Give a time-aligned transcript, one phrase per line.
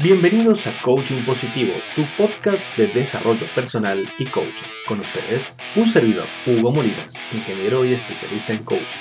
[0.00, 4.68] Bienvenidos a Coaching Positivo, tu podcast de desarrollo personal y coaching.
[4.86, 9.00] Con ustedes, un servidor, Hugo Molinas, ingeniero y especialista en coaching.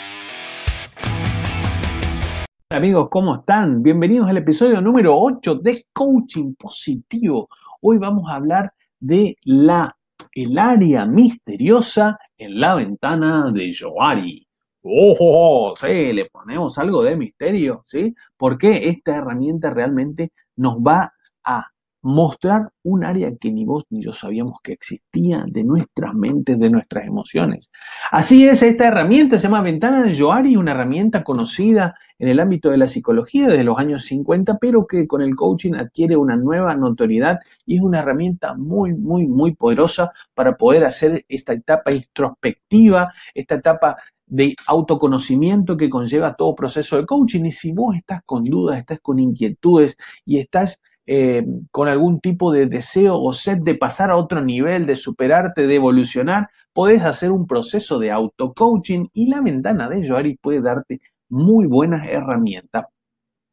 [2.72, 3.84] Amigos, ¿cómo están?
[3.84, 7.48] Bienvenidos al episodio número 8 de Coaching Positivo.
[7.82, 9.96] Hoy vamos a hablar de la,
[10.32, 14.48] el área misteriosa en la ventana de Joari.
[14.82, 15.76] ¡Oh!
[15.80, 18.16] Sí, le ponemos algo de misterio, ¿sí?
[18.36, 21.14] Porque esta herramienta realmente nos va
[21.44, 21.68] a
[22.02, 26.70] mostrar un área que ni vos ni yo sabíamos que existía de nuestras mentes, de
[26.70, 27.70] nuestras emociones.
[28.12, 32.70] Así es, esta herramienta se llama Ventana de Joari, una herramienta conocida en el ámbito
[32.70, 36.76] de la psicología desde los años 50, pero que con el coaching adquiere una nueva
[36.76, 43.12] notoriedad y es una herramienta muy, muy, muy poderosa para poder hacer esta etapa introspectiva,
[43.34, 43.98] esta etapa
[44.28, 47.46] de autoconocimiento que conlleva todo proceso de coaching.
[47.46, 52.52] Y si vos estás con dudas, estás con inquietudes y estás eh, con algún tipo
[52.52, 57.32] de deseo o sed de pasar a otro nivel, de superarte, de evolucionar, podés hacer
[57.32, 62.86] un proceso de auto-coaching y la ventana de Joari puede darte muy buenas herramientas.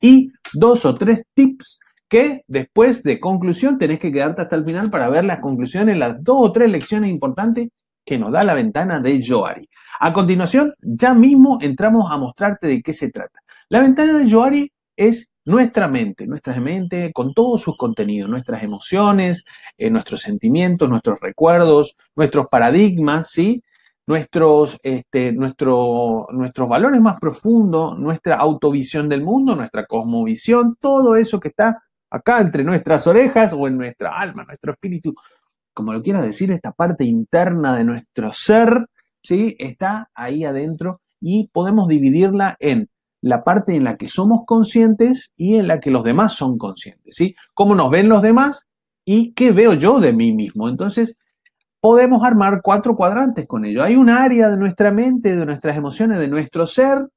[0.00, 1.78] Y dos o tres tips
[2.08, 6.22] que después de conclusión tenés que quedarte hasta el final para ver las conclusiones, las
[6.22, 7.68] dos o tres lecciones importantes
[8.04, 9.68] que nos da la ventana de Joari.
[10.00, 13.40] A continuación, ya mismo entramos a mostrarte de qué se trata.
[13.68, 19.44] La ventana de Joari es nuestra mente, nuestra mente con todos sus contenidos, nuestras emociones,
[19.76, 23.62] eh, nuestros sentimientos, nuestros recuerdos, nuestros paradigmas, ¿sí?
[24.06, 31.40] Nuestros, este, nuestro, nuestros valores más profundos, nuestra autovisión del mundo, nuestra cosmovisión, todo eso
[31.40, 35.14] que está acá entre nuestras orejas o en nuestra alma, nuestro espíritu,
[35.74, 38.86] como lo quieras decir, esta parte interna de nuestro ser,
[39.20, 39.56] ¿sí?
[39.58, 42.88] Está ahí adentro y podemos dividirla en
[43.20, 47.16] la parte en la que somos conscientes y en la que los demás son conscientes,
[47.16, 47.34] ¿sí?
[47.54, 48.66] Cómo nos ven los demás
[49.04, 50.68] y qué veo yo de mí mismo.
[50.68, 51.16] Entonces,
[51.80, 53.82] podemos armar cuatro cuadrantes con ello.
[53.82, 57.08] Hay un área de nuestra mente, de nuestras emociones, de nuestro ser,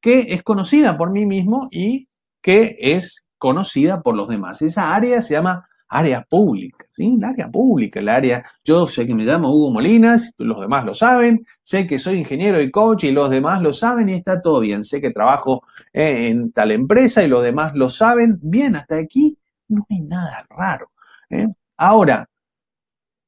[0.00, 2.08] que es conocida por mí mismo y
[2.42, 4.62] que es conocida por los demás.
[4.62, 7.16] Esa área se llama área pública, ¿sí?
[7.16, 10.94] El área pública, el área, yo sé que me llamo Hugo Molinas, los demás lo
[10.94, 14.60] saben, sé que soy ingeniero y coach y los demás lo saben y está todo
[14.60, 18.98] bien, sé que trabajo eh, en tal empresa y los demás lo saben, bien, hasta
[18.98, 19.36] aquí
[19.68, 20.92] no hay nada raro.
[21.28, 21.48] ¿eh?
[21.76, 22.28] Ahora,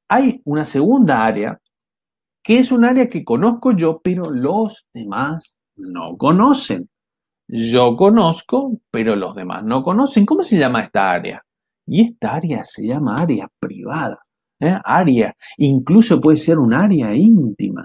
[0.08, 1.60] hay una segunda área
[2.42, 6.88] que es un área que conozco yo, pero los demás no conocen.
[7.48, 10.26] Yo conozco, pero los demás no conocen.
[10.26, 11.44] ¿Cómo se llama esta área?
[11.92, 14.16] Y esta área se llama área privada.
[14.58, 14.78] ¿eh?
[14.82, 17.84] Área, incluso puede ser un área íntima.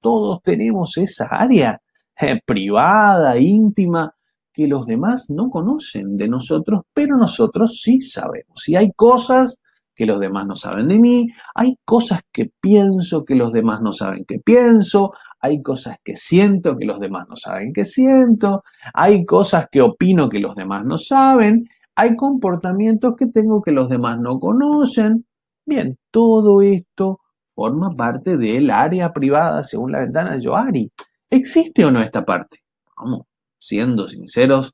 [0.00, 1.82] Todos tenemos esa área
[2.20, 2.38] ¿eh?
[2.46, 4.14] privada, íntima,
[4.52, 8.68] que los demás no conocen de nosotros, pero nosotros sí sabemos.
[8.68, 9.58] Y hay cosas
[9.96, 13.92] que los demás no saben de mí, hay cosas que pienso que los demás no
[13.92, 18.62] saben que pienso, hay cosas que siento que los demás no saben que siento,
[18.94, 21.68] hay cosas que opino que los demás no saben,
[22.00, 25.26] hay comportamientos que tengo que los demás no conocen.
[25.66, 27.20] Bien, todo esto
[27.54, 30.90] forma parte del área privada según la ventana de Joari.
[31.28, 32.60] ¿Existe o no esta parte?
[32.96, 33.26] Vamos,
[33.58, 34.72] siendo sinceros,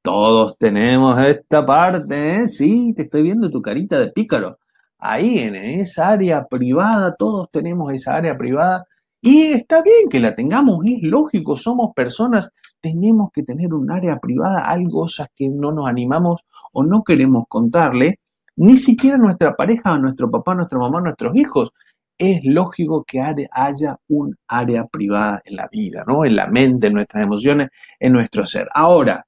[0.00, 2.48] todos tenemos esta parte, ¿eh?
[2.48, 4.58] Sí, te estoy viendo tu carita de pícaro.
[4.96, 8.84] Ahí en esa área privada, todos tenemos esa área privada
[9.20, 14.18] y está bien que la tengamos, es lógico, somos personas, tenemos que tener un área
[14.18, 16.42] privada, algo cosas que no nos animamos
[16.72, 18.18] o no queremos contarle,
[18.56, 21.72] ni siquiera nuestra pareja, nuestro papá, nuestra mamá, nuestros hijos.
[22.18, 26.24] Es lógico que haya un área privada en la vida, ¿no?
[26.26, 28.68] En la mente, en nuestras emociones, en nuestro ser.
[28.74, 29.26] Ahora,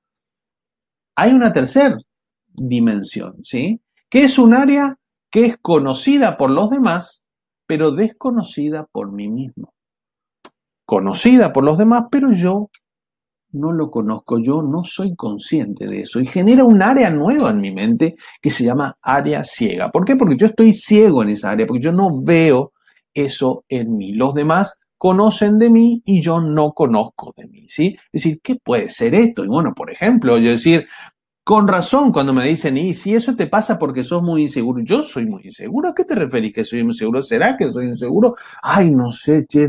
[1.16, 1.96] hay una tercera
[2.52, 3.80] dimensión, ¿sí?
[4.10, 4.98] Que es un área
[5.30, 7.24] que es conocida por los demás,
[7.66, 9.72] pero desconocida por mí mismo.
[10.84, 12.68] Conocida por los demás, pero yo
[13.52, 17.60] no lo conozco, yo no soy consciente de eso y genera un área nueva en
[17.60, 19.90] mi mente que se llama área ciega.
[19.90, 20.16] ¿Por qué?
[20.16, 22.72] Porque yo estoy ciego en esa área, porque yo no veo
[23.14, 24.12] eso en mí.
[24.12, 27.96] Los demás conocen de mí y yo no conozco de mí, ¿sí?
[28.12, 29.44] Es decir, ¿qué puede ser esto?
[29.44, 30.86] Y bueno, por ejemplo, yo decir,
[31.44, 35.02] con razón cuando me dicen, y si eso te pasa porque sos muy inseguro, yo
[35.02, 37.20] soy muy inseguro, ¿a qué te referís que soy inseguro?
[37.20, 38.36] ¿Será que soy inseguro?
[38.62, 39.68] Ay, no sé, che,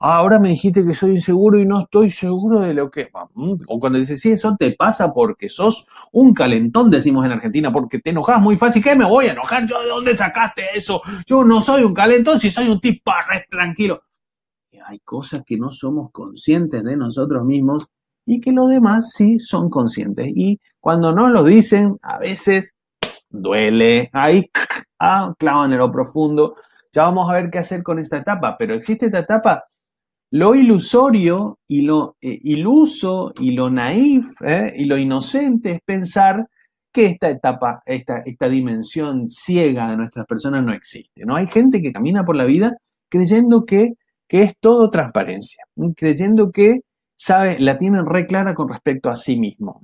[0.00, 3.08] ahora me dijiste que soy inseguro y no estoy seguro de lo que...
[3.34, 7.72] Mm, o cuando dices, sí, eso te pasa porque sos un calentón, decimos en Argentina,
[7.72, 9.64] porque te enojas muy fácil, ¿qué me voy a enojar?
[9.64, 11.02] ¿Yo de dónde sacaste eso?
[11.24, 14.02] Yo no soy un calentón, si soy un tipo re tranquilo.
[14.86, 17.86] hay cosas que no somos conscientes de nosotros mismos
[18.26, 20.26] y que los demás sí son conscientes.
[20.34, 22.74] Y cuando no lo dicen, a veces
[23.30, 24.50] duele, ahí
[24.98, 26.56] ah, clava en lo profundo.
[26.92, 29.64] Ya vamos a ver qué hacer con esta etapa, pero existe esta etapa,
[30.32, 36.48] lo ilusorio y lo eh, iluso y lo naif eh, y lo inocente es pensar
[36.92, 41.24] que esta etapa, esta, esta dimensión ciega de nuestras personas no existe.
[41.24, 41.36] ¿no?
[41.36, 42.76] Hay gente que camina por la vida
[43.08, 43.92] creyendo que,
[44.26, 45.64] que es todo transparencia,
[45.96, 46.80] creyendo que
[47.14, 49.80] sabe, la tienen re clara con respecto a sí mismo.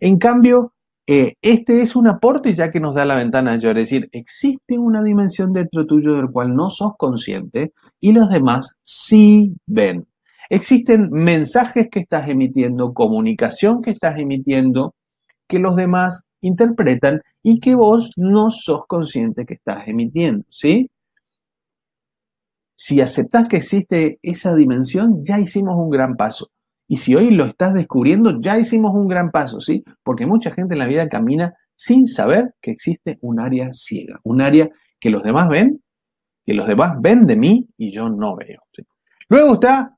[0.00, 0.72] En cambio,
[1.06, 4.78] eh, este es un aporte ya que nos da la ventana yo, es decir, existe
[4.78, 10.06] una dimensión dentro tuyo del cual no sos consciente y los demás sí ven.
[10.48, 14.94] Existen mensajes que estás emitiendo, comunicación que estás emitiendo,
[15.48, 20.90] que los demás interpretan y que vos no sos consciente que estás emitiendo, ¿sí?
[22.76, 26.50] Si aceptás que existe esa dimensión, ya hicimos un gran paso.
[26.90, 29.84] Y si hoy lo estás descubriendo, ya hicimos un gran paso, ¿sí?
[30.02, 34.40] Porque mucha gente en la vida camina sin saber que existe un área ciega, un
[34.40, 35.84] área que los demás ven,
[36.44, 38.62] que los demás ven de mí y yo no veo.
[39.28, 39.96] Luego está,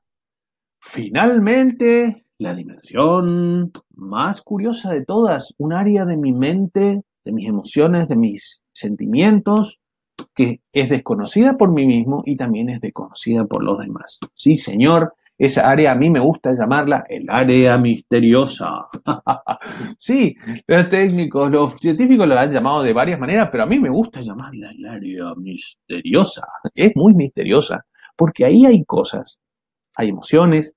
[0.81, 8.07] finalmente, la dimensión más curiosa de todas, un área de mi mente, de mis emociones,
[8.07, 9.81] de mis sentimientos,
[10.35, 14.19] que es desconocida por mí mismo y también es desconocida por los demás.
[14.35, 18.81] Sí, Señor, esa área a mí me gusta llamarla el área misteriosa.
[19.97, 20.35] sí,
[20.67, 24.21] los técnicos, los científicos lo han llamado de varias maneras, pero a mí me gusta
[24.21, 26.45] llamarla el área misteriosa.
[26.75, 27.85] Es muy misteriosa,
[28.15, 29.39] porque ahí hay cosas,
[29.95, 30.75] hay emociones,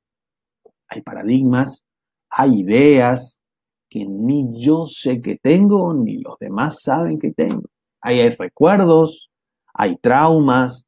[0.88, 1.82] hay paradigmas,
[2.30, 3.40] hay ideas
[3.88, 7.62] que ni yo sé que tengo, ni los demás saben que tengo.
[8.00, 9.30] Ahí hay recuerdos,
[9.74, 10.86] hay traumas,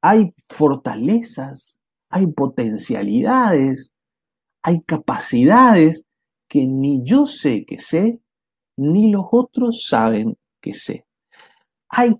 [0.00, 1.79] hay fortalezas,
[2.10, 3.92] hay potencialidades,
[4.62, 6.04] hay capacidades
[6.48, 8.20] que ni yo sé que sé,
[8.76, 11.06] ni los otros saben que sé.
[11.88, 12.16] Hay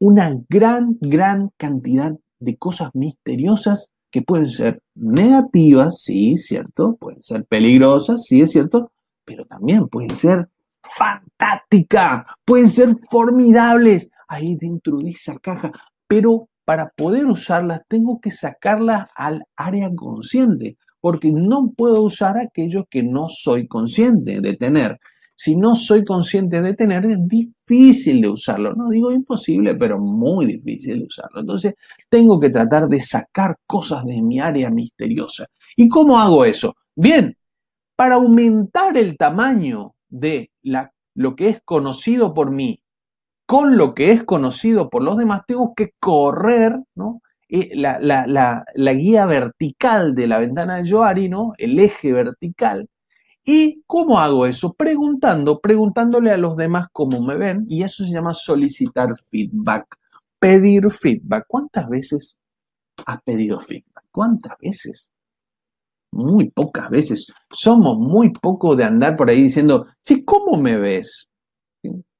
[0.00, 7.44] una gran, gran cantidad de cosas misteriosas que pueden ser negativas, sí, cierto, pueden ser
[7.46, 8.92] peligrosas, sí, es cierto,
[9.24, 10.48] pero también pueden ser
[10.82, 15.72] fantásticas, pueden ser formidables ahí dentro de esa caja,
[16.06, 22.86] pero para poder usarlas tengo que sacarlas al área consciente, porque no puedo usar aquello
[22.88, 24.98] que no soy consciente de tener.
[25.36, 28.72] Si no soy consciente de tener, es difícil de usarlo.
[28.74, 31.40] No digo imposible, pero muy difícil de usarlo.
[31.40, 31.74] Entonces,
[32.08, 35.46] tengo que tratar de sacar cosas de mi área misteriosa.
[35.76, 36.76] ¿Y cómo hago eso?
[36.94, 37.36] Bien,
[37.96, 42.80] para aumentar el tamaño de la, lo que es conocido por mí
[43.54, 46.80] con lo que es conocido por los demás, tengo que correr.
[47.48, 48.64] Eh, la,
[48.94, 51.52] guía vertical de la ventana de Joari, ¿no?
[51.56, 52.88] el eje vertical.
[53.44, 54.72] ¿Y cómo hago eso?
[54.72, 59.86] Preguntando, preguntándole a los demás cómo me ven, y eso se llama solicitar feedback,
[60.40, 61.44] pedir feedback.
[61.46, 62.36] ¿Cuántas veces
[63.06, 64.04] has pedido feedback?
[64.10, 65.12] ¿Cuántas veces?
[66.10, 67.28] Muy pocas veces.
[67.52, 69.86] Somos muy poco de andar por ahí diciendo,
[70.24, 71.28] ¿cómo me ves?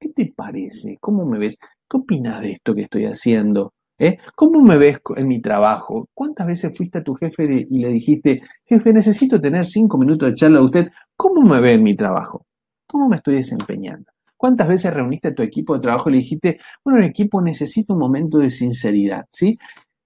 [0.04, 0.98] ¿Qué te parece?
[1.00, 1.56] ¿Cómo me ves?
[1.88, 3.72] ¿Qué opinas de esto que estoy haciendo?
[3.98, 4.18] ¿Eh?
[4.34, 6.10] ¿Cómo me ves en mi trabajo?
[6.12, 10.34] ¿Cuántas veces fuiste a tu jefe y le dijiste, jefe, necesito tener cinco minutos de
[10.34, 10.92] charla de usted?
[11.16, 12.44] ¿Cómo me ve en mi trabajo?
[12.86, 14.12] ¿Cómo me estoy desempeñando?
[14.36, 17.94] ¿Cuántas veces reuniste a tu equipo de trabajo y le dijiste, bueno, el equipo necesita
[17.94, 19.56] un momento de sinceridad, ¿sí?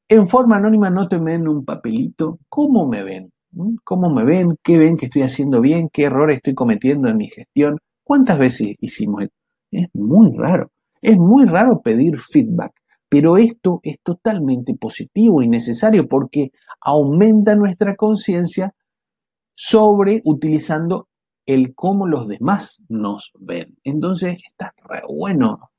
[0.09, 3.33] En forma anónima no te en un papelito, ¿cómo me ven?
[3.51, 3.79] ¿Mm?
[3.83, 4.55] ¿Cómo me ven?
[4.63, 5.89] ¿Qué ven que estoy haciendo bien?
[5.93, 7.79] ¿Qué errores estoy cometiendo en mi gestión?
[8.05, 9.38] ¿Cuántas veces hicimos esto?
[9.71, 10.71] Es muy raro.
[11.01, 12.73] Es muy raro pedir feedback,
[13.09, 18.75] pero esto es totalmente positivo y necesario porque aumenta nuestra conciencia
[19.55, 21.09] sobre utilizando
[21.47, 23.77] el cómo los demás nos ven.
[23.85, 25.71] Entonces está re bueno.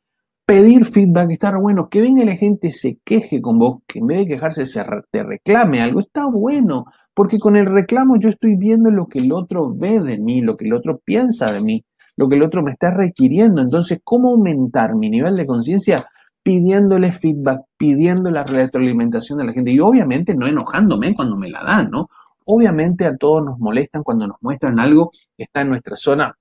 [0.46, 1.90] Pedir feedback está re bueno.
[1.90, 5.24] Que venga la gente se queje con vos, que en vez de quejarse se te
[5.24, 6.86] reclame algo, está bueno.
[7.14, 10.58] Porque con el reclamo yo estoy viendo lo que el otro ve de mí, lo
[10.58, 11.86] que el otro piensa de mí
[12.20, 13.62] lo que el otro me está requiriendo.
[13.62, 16.06] Entonces, ¿cómo aumentar mi nivel de conciencia?
[16.44, 21.64] Pidiéndole feedback, pidiendo la retroalimentación de la gente y obviamente no enojándome cuando me la
[21.64, 22.10] dan, ¿no?
[22.44, 26.38] Obviamente a todos nos molestan cuando nos muestran algo que está en nuestra zona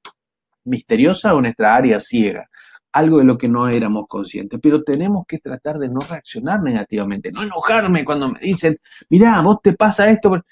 [0.65, 2.49] misteriosa o nuestra área ciega,
[2.91, 7.31] algo de lo que no éramos conscientes, pero tenemos que tratar de no reaccionar negativamente,
[7.31, 8.79] no enojarme cuando me dicen,
[9.11, 10.43] mirá, vos te pasa esto,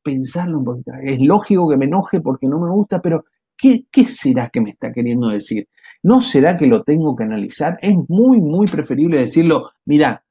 [0.00, 3.24] pensarlo un poquito, es lógico que me enoje porque no me gusta, pero
[3.58, 5.68] ¿Qué, será que me está queriendo decir?
[6.02, 7.76] ¿No será que lo tengo que analizar?
[7.82, 10.24] Es muy, muy preferible decirlo, mira,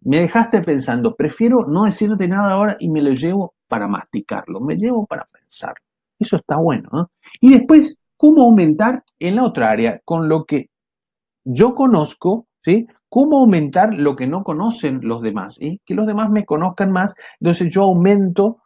[0.00, 4.76] me dejaste pensando, prefiero no decirte nada ahora y me lo llevo para masticarlo, me
[4.76, 5.74] llevo para pensar.
[6.18, 6.88] Eso está bueno.
[6.90, 7.10] ¿no?
[7.40, 10.70] Y después, cómo aumentar en la otra área con lo que
[11.44, 12.86] yo conozco, ¿sí?
[13.10, 15.56] ¿Cómo aumentar lo que no conocen los demás?
[15.60, 18.58] y Que los demás me conozcan más, entonces yo aumento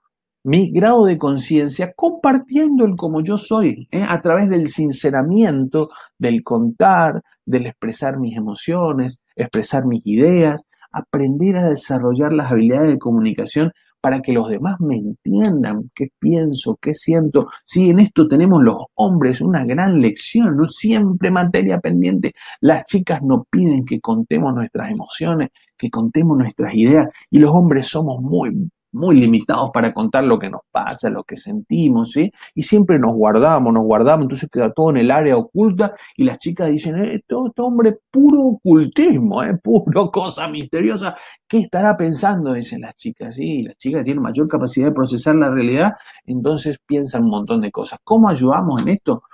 [0.44, 4.04] mi grado de conciencia compartiendo el como yo soy, ¿eh?
[4.06, 11.70] a través del sinceramiento, del contar, del expresar mis emociones, expresar mis ideas, aprender a
[11.70, 13.72] desarrollar las habilidades de comunicación
[14.02, 17.48] para que los demás me entiendan qué pienso, qué siento.
[17.64, 20.68] Sí, en esto tenemos los hombres una gran lección, ¿no?
[20.68, 22.34] Siempre materia pendiente.
[22.60, 25.48] Las chicas nos piden que contemos nuestras emociones,
[25.78, 30.48] que contemos nuestras ideas, y los hombres somos muy muy limitados para contar lo que
[30.48, 32.32] nos pasa, lo que sentimos, ¿sí?
[32.54, 36.38] Y siempre nos guardamos, nos guardamos, entonces queda todo en el área oculta y las
[36.38, 39.58] chicas dicen, eh, todo este hombre puro ocultismo, ¿eh?
[39.62, 41.16] puro cosa misteriosa.
[41.46, 42.52] ¿Qué estará pensando?
[42.54, 45.92] Dicen las chicas, sí, las chicas tienen mayor capacidad de procesar la realidad,
[46.24, 47.98] entonces piensan un montón de cosas.
[48.04, 49.24] ¿Cómo ayudamos en esto?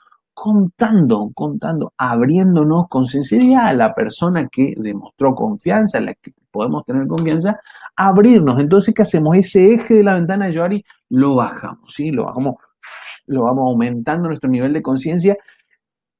[0.41, 6.83] Contando, contando, abriéndonos con sinceridad a la persona que demostró confianza, a la que podemos
[6.87, 7.61] tener confianza,
[7.95, 8.59] abrirnos.
[8.59, 9.37] Entonces, ¿qué hacemos?
[9.37, 12.11] Ese eje de la ventana de Yoari lo bajamos, ¿sí?
[12.11, 12.55] Lo bajamos,
[13.27, 15.37] lo vamos aumentando nuestro nivel de conciencia,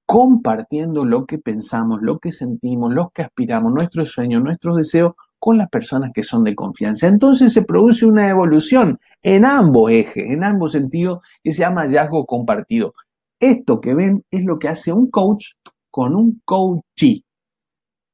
[0.05, 5.57] compartiendo lo que pensamos, lo que sentimos, lo que aspiramos, nuestros sueños, nuestros deseos con
[5.57, 7.07] las personas que son de confianza.
[7.07, 12.27] Entonces se produce una evolución en ambos ejes, en ambos sentidos, que se llama hallazgo
[12.27, 12.93] compartido.
[13.41, 15.47] Esto que ven es lo que hace un coach
[15.91, 17.25] con un coachee.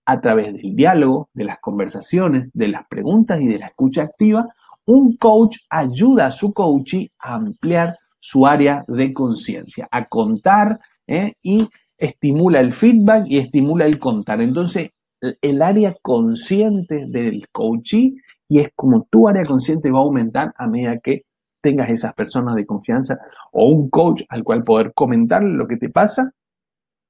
[0.06, 4.47] A través del diálogo, de las conversaciones, de las preguntas y de la escucha activa,
[4.87, 10.78] un coach ayuda a su coachee a ampliar su área de conciencia, a contar
[11.09, 11.35] ¿eh?
[11.42, 11.68] y
[11.99, 14.40] estimula el feedback y estimula el contar.
[14.40, 14.90] Entonces,
[15.21, 18.14] el área consciente del coachee
[18.49, 21.23] y es como tu área consciente va a aumentar a medida que
[21.66, 23.18] tengas esas personas de confianza
[23.50, 26.32] o un coach al cual poder comentar lo que te pasa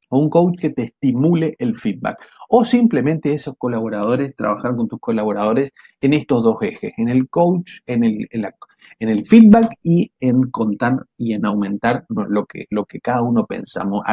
[0.08, 2.16] o un coach que te estimule el feedback
[2.48, 7.80] o simplemente esos colaboradores, trabajar con tus colaboradores en estos dos ejes, en el coach,
[7.84, 13.00] en el, en, el feedback y en contar y en aumentar lo que, lo que
[13.00, 14.04] cada uno pensamos,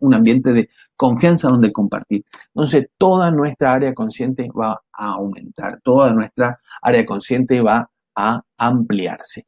[0.00, 2.24] un ambiente de confianza donde compartir.
[2.48, 9.46] Entonces, toda nuestra área consciente va a aumentar, toda nuestra área consciente va a ampliarse.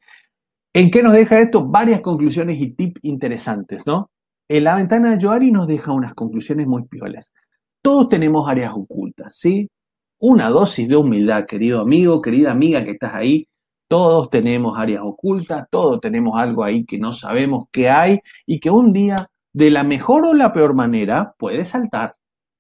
[0.77, 1.65] ¿En qué nos deja esto?
[1.65, 4.11] Varias conclusiones y tips interesantes, ¿no?
[4.49, 7.33] En la ventana de Joari nos deja unas conclusiones muy piolas.
[7.81, 9.71] Todos tenemos áreas ocultas, ¿sí?
[10.19, 13.47] Una dosis de humildad, querido amigo, querida amiga que estás ahí.
[13.87, 18.71] Todos tenemos áreas ocultas, todos tenemos algo ahí que no sabemos qué hay y que
[18.71, 22.17] un día, de la mejor o la peor manera, puede saltar.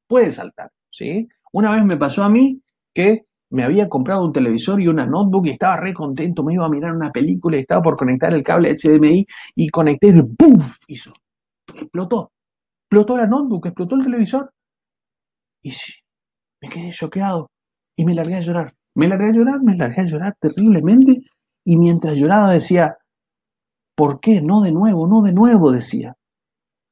[0.06, 1.28] Puede saltar, ¿sí?
[1.52, 2.62] Una vez me pasó a mí
[2.94, 6.66] que me había comprado un televisor y una notebook y estaba re contento, me iba
[6.66, 10.78] a mirar una película y estaba por conectar el cable HDMI y conecté y ¡puf!
[10.88, 11.12] hizo.
[11.72, 12.32] Explotó.
[12.82, 14.50] Explotó la notebook, explotó el televisor.
[15.62, 15.92] Y sí,
[16.60, 17.52] me quedé choqueado
[17.96, 18.74] y me largué a llorar.
[18.96, 21.22] Me largué a llorar, me largué a llorar terriblemente
[21.64, 22.98] y mientras lloraba decía,
[23.94, 24.42] ¿por qué?
[24.42, 26.16] No de nuevo, no de nuevo, decía.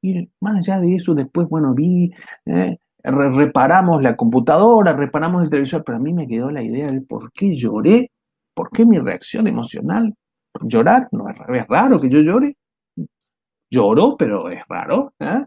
[0.01, 2.11] Y más allá de eso, después, bueno, vi,
[2.45, 7.01] eh, reparamos la computadora, reparamos el televisor, pero a mí me quedó la idea de
[7.01, 8.11] por qué lloré,
[8.53, 10.13] por qué mi reacción emocional.
[10.61, 12.55] Llorar, no es, raro que yo llore.
[13.69, 15.13] Lloro, pero es raro.
[15.19, 15.45] ¿eh?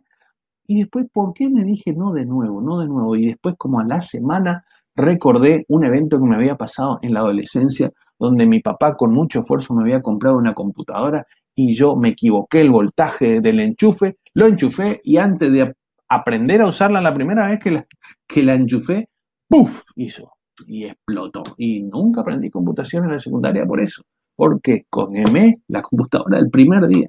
[0.66, 3.16] Y después, ¿por qué me dije no de nuevo, no de nuevo?
[3.16, 7.20] Y después, como a la semana, recordé un evento que me había pasado en la
[7.20, 12.10] adolescencia, donde mi papá con mucho esfuerzo me había comprado una computadora y yo me
[12.10, 15.74] equivoqué el voltaje del enchufe, lo enchufé y antes de
[16.08, 17.86] aprender a usarla la primera vez que la,
[18.26, 19.08] que la enchufé,
[19.48, 19.82] ¡puf!
[19.96, 20.32] hizo
[20.66, 21.42] y explotó.
[21.56, 24.02] Y nunca aprendí computación en la secundaria por eso,
[24.34, 27.08] porque con M la computadora el primer día.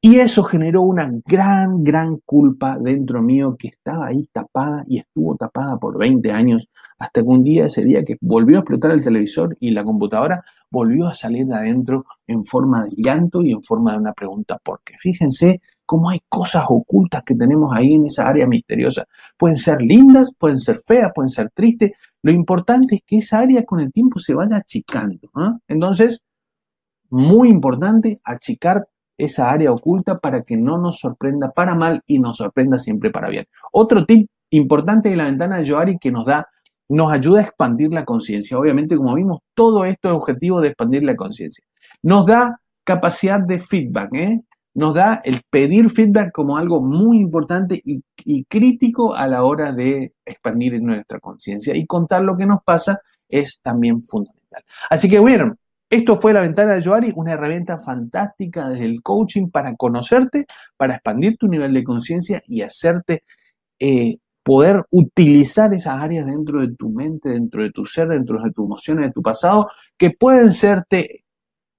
[0.00, 5.34] Y eso generó una gran, gran culpa dentro mío que estaba ahí tapada y estuvo
[5.36, 9.02] tapada por 20 años, hasta que un día, ese día que volvió a explotar el
[9.02, 13.62] televisor y la computadora volvió a salir de adentro en forma de llanto y en
[13.62, 18.28] forma de una pregunta, porque fíjense cómo hay cosas ocultas que tenemos ahí en esa
[18.28, 19.06] área misteriosa.
[19.38, 21.92] Pueden ser lindas, pueden ser feas, pueden ser tristes.
[22.22, 25.30] Lo importante es que esa área con el tiempo se vaya achicando.
[25.34, 25.56] ¿ah?
[25.68, 26.20] Entonces,
[27.08, 32.38] muy importante achicar esa área oculta para que no nos sorprenda para mal y nos
[32.38, 33.46] sorprenda siempre para bien.
[33.72, 36.48] Otro tip importante de la ventana de Joari que nos da,
[36.88, 38.58] nos ayuda a expandir la conciencia.
[38.58, 41.64] Obviamente, como vimos, todo esto es objetivo de expandir la conciencia.
[42.02, 44.40] Nos da capacidad de feedback, ¿eh?
[44.76, 48.02] Nos da el pedir feedback como algo muy importante y,
[48.44, 51.74] crítico a la hora de expandir nuestra conciencia.
[51.74, 54.62] Y contar lo que nos pasa es también fundamental.
[54.90, 55.56] Así que bueno,
[55.88, 60.44] Esto fue la ventana de Joari, una herramienta fantástica desde el coaching para conocerte,
[60.76, 63.22] para expandir tu nivel de conciencia y hacerte
[63.78, 68.50] eh, poder utilizar esas áreas dentro de tu mente, dentro de tu ser, dentro de
[68.50, 71.24] tus emociones, de tu pasado, que pueden serte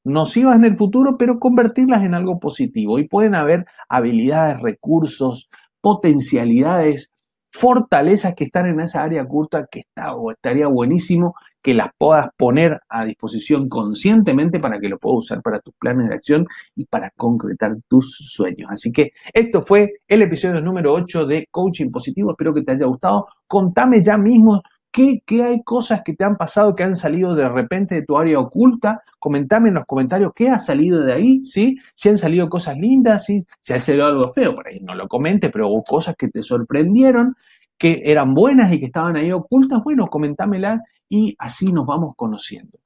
[0.07, 2.99] nocivas en el futuro, pero convertirlas en algo positivo.
[2.99, 5.49] Y pueden haber habilidades, recursos,
[5.81, 7.11] potencialidades,
[7.51, 12.29] fortalezas que están en esa área curta que está o estaría buenísimo que las puedas
[12.37, 16.45] poner a disposición conscientemente para que lo puedas usar para tus planes de acción
[16.75, 18.69] y para concretar tus sueños.
[18.71, 22.31] Así que esto fue el episodio número 8 de Coaching Positivo.
[22.31, 23.27] Espero que te haya gustado.
[23.47, 24.61] Contame ya mismo
[24.97, 28.39] ¿Qué, hay cosas que te han pasado que han salido de repente de tu área
[28.39, 29.03] oculta?
[29.19, 31.77] Comentame en los comentarios qué ha salido de ahí, ¿sí?
[31.93, 33.45] Si han salido cosas lindas, ¿sí?
[33.61, 36.41] Si ha salido algo feo, por ahí no lo comentes, pero hubo cosas que te
[36.41, 37.35] sorprendieron,
[37.77, 42.79] que eran buenas y que estaban ahí ocultas, bueno, comentámela y así nos vamos conociendo.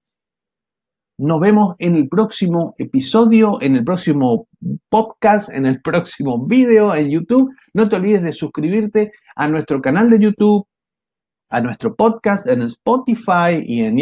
[1.17, 4.49] Nos vemos en el próximo episodio, en el próximo
[4.89, 7.53] podcast, en el próximo video en YouTube.
[7.73, 10.67] No te olvides de suscribirte a nuestro canal de YouTube,
[11.51, 13.99] a nuestro podcast en Spotify y en,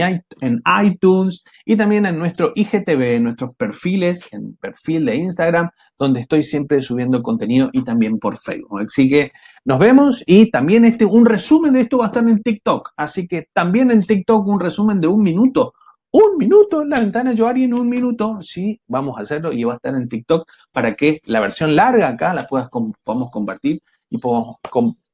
[0.83, 6.43] iTunes y también en nuestro IGTV, en nuestros perfiles, en perfil de Instagram, donde estoy
[6.43, 8.81] siempre subiendo contenido y también por Facebook.
[8.81, 9.31] Así que
[9.65, 12.91] nos vemos y también este, un resumen de esto va a estar en TikTok.
[12.95, 15.73] Así que también en TikTok un resumen de un minuto.
[16.11, 18.39] Un minuto en la ventana Joari en un minuto.
[18.41, 22.09] Sí, vamos a hacerlo y va a estar en TikTok para que la versión larga
[22.09, 22.69] acá la puedas,
[23.03, 24.57] podamos compartir y podamos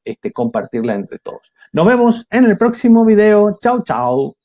[0.05, 1.51] este, compartirla entre todos.
[1.73, 3.57] Nos vemos en el próximo video.
[3.61, 4.37] Chao, chao.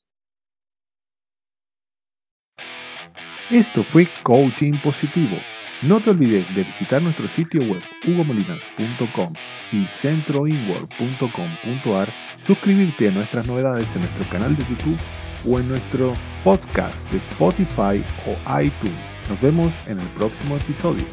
[3.49, 5.37] Esto fue Coaching Positivo.
[5.81, 9.33] No te olvides de visitar nuestro sitio web hugomolinas.com
[9.71, 14.99] y centroinworld.com.ar, suscribirte a nuestras novedades en nuestro canal de YouTube
[15.49, 16.13] o en nuestro
[16.43, 18.93] podcast de Spotify o iTunes.
[19.27, 21.07] Nos vemos en el próximo episodio.